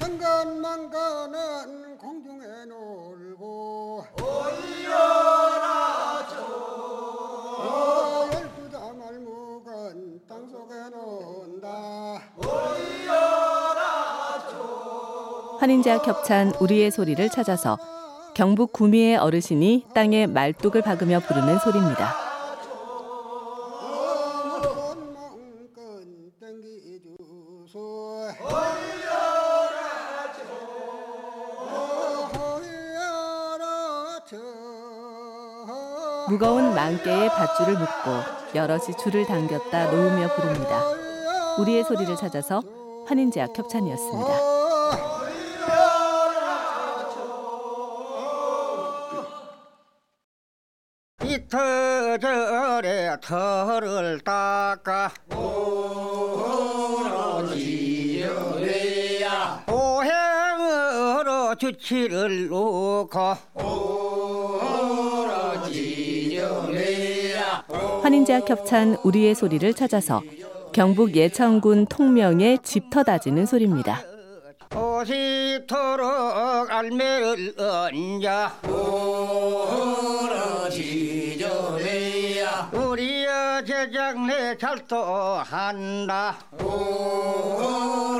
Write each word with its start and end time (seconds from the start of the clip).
천간만 0.00 0.90
가는 0.90 1.98
공중에 1.98 2.64
놀고 2.66 4.04
어, 7.58 8.30
열두 8.32 8.70
다말묵은 8.70 10.20
땅속에 10.26 10.74
논다. 10.90 12.22
환인제와 15.60 16.00
겹찬 16.00 16.54
우리의 16.58 16.90
소리를 16.90 17.28
찾아서 17.28 17.78
경북 18.32 18.72
구미의 18.72 19.18
어르신이 19.18 19.84
땅에 19.94 20.26
말뚝을 20.26 20.80
박으며 20.80 21.20
부르는 21.20 21.58
소리입니다. 21.58 22.29
무거운 36.30 36.76
망개에 36.76 37.28
밧줄을 37.28 37.72
묶고 37.72 38.54
여럿이 38.54 38.96
줄을 39.02 39.26
당겼다 39.26 39.90
놓으며 39.90 40.32
부릅니다. 40.36 40.80
우리의 41.58 41.82
소리를 41.82 42.14
찾아서 42.14 42.62
환인제약 43.08 43.58
협찬이었습니다. 43.58 44.30
이터절에 51.24 53.16
털을 53.20 54.20
닦아 54.20 55.10
오행으로 59.66 61.56
주치를 61.56 62.46
놓고 62.46 63.99
환인제약 68.02 68.48
협찬 68.48 68.96
우리의 69.04 69.34
소리를 69.34 69.72
찾아서 69.74 70.22
경북 70.72 71.16
예천군 71.16 71.86
통명의 71.86 72.58
집터 72.62 73.02
다지는 73.02 73.46
소리입니다. 73.46 74.02
오시토록 74.74 76.08
알매를 76.70 77.54
얹어 77.58 78.50
우리의 82.72 83.64
제장내 83.66 84.56
잘도 84.58 84.96
한다. 85.44 86.36
에게 86.52 86.66
행복을 86.66 88.19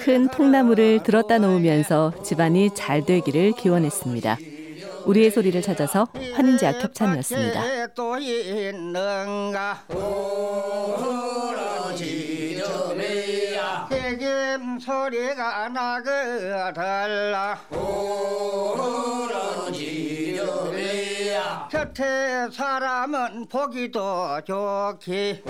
큰 0.00 0.28
통나무를 0.28 1.02
들었다 1.02 1.38
놓으면서 1.38 2.12
집안이 2.22 2.70
잘 2.74 3.04
되기를 3.04 3.52
기원했습니다. 3.52 4.38
우리의 5.06 5.30
소리를 5.30 5.60
찾아서 5.62 6.06
환인제약 6.34 6.82
협찬이었습니다. 6.82 7.62
곁에 21.70 22.48
사람은 22.52 23.46
보기도 23.48 24.40
좋기 24.44 25.42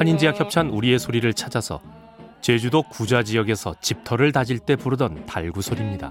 주서 0.00 0.04
환인제약 0.04 0.40
협찬 0.40 0.70
우리의 0.70 0.98
소리를 0.98 1.30
찾아서 1.34 1.80
제주도 2.40 2.82
구자 2.82 3.22
지역에서 3.22 3.74
집터를 3.80 4.32
다질 4.32 4.58
때 4.58 4.74
부르던 4.74 5.26
달구 5.26 5.60
소리입니다. 5.60 6.10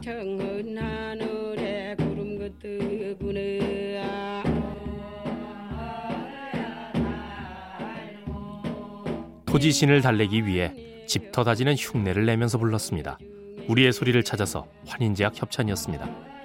토지신을 9.48 10.02
달래기 10.02 10.46
위해 10.46 10.74
집터 11.08 11.44
다지는 11.44 11.76
흉내를 11.76 12.28
내면서 12.28 12.60
불렀습니다. 12.60 13.18
우리의 13.68 13.92
소리를 13.92 14.24
찾아서 14.24 14.68
환인제약 14.88 15.42
협찬이었습니다. 15.42 16.39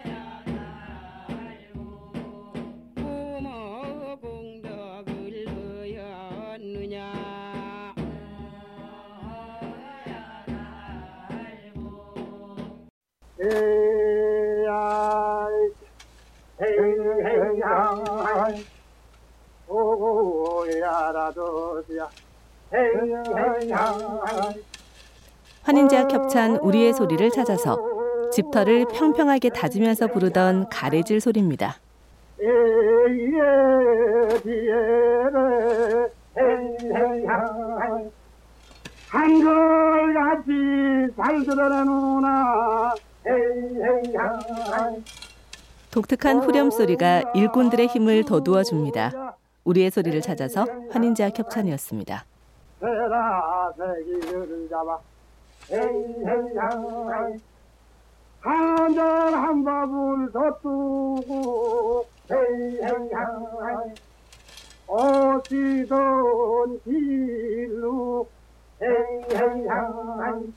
행행양 16.61 18.05
오야라도야 19.69 21.29
행행양 22.73 24.25
환인제약 25.63 26.13
협찬 26.13 26.57
우리의 26.57 26.93
소리를 26.93 27.31
찾아서 27.31 27.79
집터를 28.33 28.87
평평하게 28.93 29.51
다지면서 29.51 30.09
부르던 30.09 30.69
가래질 30.69 31.21
소리입니다. 31.21 31.77
한글같이 39.15 40.51
잘 41.17 41.45
들어라 41.45 41.85
누나 41.85 42.93
행행양 42.93 43.04
독특한 45.91 46.41
후렴 46.43 46.71
소리가 46.71 47.33
일꾼들의 47.35 47.87
힘을 47.87 48.25
돋우어 48.25 48.63
줍니다. 48.65 49.37
우리의 49.65 49.91
소리를 49.91 50.21
찾아서 50.21 50.67
환인제약 50.91 51.39
협찬이었습니다. 51.39 52.25
세라 52.81 53.73
세기를 53.77 54.69
잡아 54.69 54.99
행행양 55.71 57.39
한잔 58.41 59.35
한 59.35 59.65
밥을 59.65 60.33
더 60.33 60.59
뜨고 60.61 62.07
오시던 64.87 66.81
길로 66.85 68.29
행행양 68.83 70.53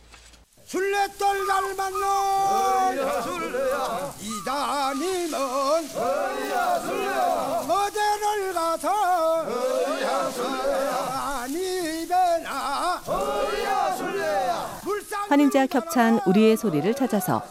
술래떨 0.67 1.47
닮았노 1.47 3.21
술래야. 3.23 4.13
이다님은 4.19 5.87
술래야 5.87 6.79
술래야. 6.81 7.65
어제를 7.69 8.53
가서 8.53 9.45
술래야 9.45 10.31
술래야. 10.31 11.39
아니배나. 11.43 13.01
술래야 13.05 13.95
술래야. 13.95 14.79
환인제약 15.29 15.73
협찬 15.73 16.19
우리의 16.25 16.57
소리를 16.57 16.93
찾아서 16.95 17.41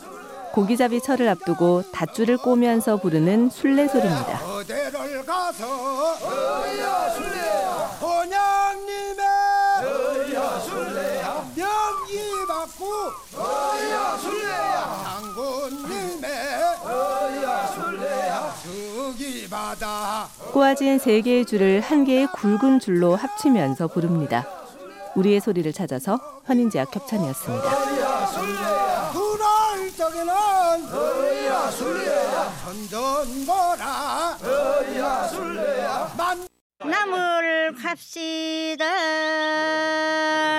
고기잡이 0.53 1.01
철을 1.01 1.27
앞두고 1.31 1.85
닷줄을 1.93 2.37
꼬면서 2.37 2.99
부르는 2.99 3.49
술래 3.49 3.89
소리입니다. 3.89 4.45
어제를 4.47 5.25
가서 5.25 6.17
술래야 6.17 7.11
술래야 7.11 7.97
받고 12.67 13.13
술래야 13.31 14.17
술래야. 14.19 15.03
장군님의 15.05 16.31
술래야 16.83 17.67
술래야. 17.69 18.55
즉이 18.63 19.49
받아. 19.49 20.29
꼬아진 20.53 20.99
세 20.99 21.21
개의 21.21 21.47
줄을 21.47 21.81
한 21.81 22.05
개의 22.05 22.27
굵은 22.33 22.81
줄로 22.81 23.15
합치면서 23.15 23.89
부릅니다. 23.89 24.47
우리의 25.15 25.41
소리를 25.41 25.73
찾아서 25.73 26.19
환인제약 26.45 26.95
협찬이었습니다. 26.95 27.71
그럴 29.13 29.93
적에는 29.97 30.89
술래야 30.89 31.71
술래야. 31.71 32.53
전전거라. 32.65 34.37
술래야 34.39 35.29
술래야. 35.29 36.13
만 36.17 36.47
나무를 36.79 37.73
갑시다. 37.75 38.85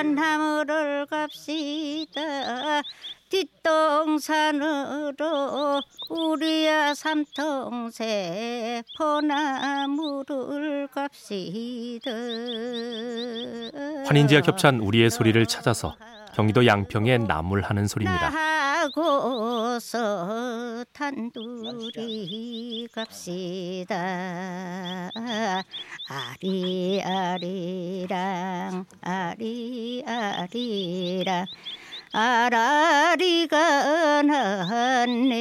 나무를 0.04 1.06
갑시다. 1.06 2.22
뒷동산으로 3.30 5.16
우리야 6.10 6.94
삼통새 6.94 8.84
포나무를 8.98 10.88
갑시다. 10.88 12.10
환인제와 14.08 14.42
협찬 14.46 14.80
우리의 14.80 15.10
소리를 15.12 15.46
찾아서 15.46 15.96
경기도 16.34 16.66
양평의 16.66 17.20
나물 17.20 17.62
하는 17.64 17.86
소리입니다. 17.88 18.32
나하고서 18.78 20.06
단둘이 20.94 22.88
갑시다 22.94 23.96
아리아리랑 27.28 28.86
아리아리랑 29.02 30.46
아라리가 32.14 33.58
났네 34.22 35.38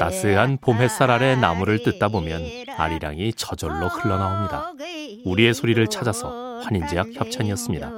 따스한 0.00 0.58
봄 0.60 0.78
햇살 0.78 1.10
아래 1.12 1.36
나무를 1.36 1.82
뜯다 1.84 2.08
보면 2.08 2.42
아리랑이 2.76 3.32
저절로 3.34 3.88
흘러나옵니다. 3.88 4.72
우리의 5.24 5.54
소리를 5.54 5.86
찾아서 5.88 6.60
환인제약 6.62 7.08
협찬이었습니다. 7.14 7.90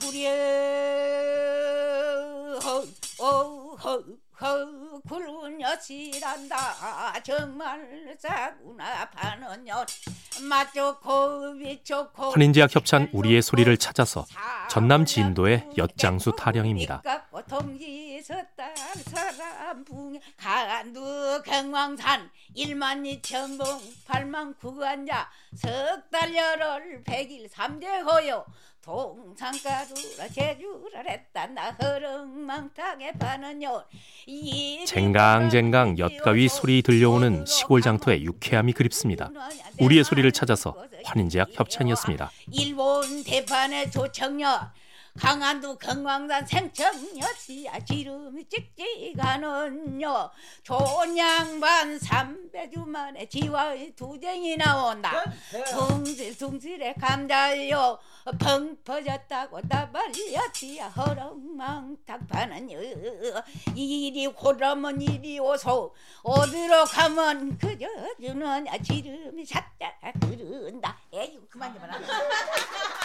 싸구려 0.00 0.30
허허허 2.62 4.02
굵은 5.06 5.60
여치란다 5.60 7.22
정말 7.22 8.16
싸구나 8.18 9.10
파는 9.10 9.68
여 9.68 9.84
맛좋고 10.48 11.52
위좋고 11.58 12.30
환인제약 12.30 12.74
협찬 12.74 13.10
우리의 13.12 13.42
소리를 13.42 13.76
찾아서 13.76 14.24
전남 14.70 15.04
진도의 15.04 15.68
엿장수 15.76 16.32
타령입니다. 16.36 17.02
동지섰다 17.50 18.74
사람 19.10 19.84
붕 19.84 20.20
간두 20.36 21.42
경왕산 21.44 22.30
일만 22.54 23.04
이천봉 23.04 23.66
팔만 24.06 24.54
구간자 24.54 25.28
석달 25.56 26.32
열흘 26.36 27.02
백일 27.02 27.48
삼대 27.48 27.88
호요. 28.02 28.44
동산가루라 28.82 30.28
제주라 30.32 31.00
했다. 31.06 31.46
나 31.48 31.72
허렁망탕에 31.72 33.12
파는 33.18 33.62
요 33.64 33.84
쟁강쟁강 34.86 35.98
엿가위 35.98 36.48
소리 36.48 36.82
들려오는 36.82 37.44
시골 37.46 37.82
장터의 37.82 38.24
유쾌함이 38.24 38.72
그립습니다. 38.74 39.30
우리의 39.80 40.04
소리를 40.04 40.30
찾아서 40.30 40.76
환인제약 41.04 41.50
협찬이었습니다. 41.52 42.30
일본 42.52 43.24
대판의 43.24 43.90
조청녀 43.90 44.70
강한도 45.18 45.76
경광산 45.76 46.46
생청녀시야. 46.46 47.80
지름이 47.84 48.44
찍찍하는요 48.48 50.30
좋은 50.62 51.18
양반 51.18 51.98
삼배주 51.98 52.80
만에 52.86 53.26
지와의 53.28 53.94
두쟁이 53.96 54.56
나온다 54.56 55.22
둥실 55.70 56.36
둥실의 56.36 56.94
감자요 56.94 57.98
펑 58.38 58.76
퍼졌다고 58.84 59.60
나발렸지야. 59.68 60.88
허렁망탕 60.88 62.26
파는 62.28 62.70
요 62.72 62.78
이리 63.74 64.26
호러면 64.26 65.00
이리 65.00 65.38
오소. 65.38 65.94
어디로 66.22 66.84
가면 66.84 67.58
그저 67.58 67.86
주는 68.20 68.66
지름이 68.82 69.44
샷자 69.44 69.92
그른다. 70.20 70.96
에이 71.12 71.38
그만 71.50 71.72
좀 71.74 71.82
하라 71.82 71.98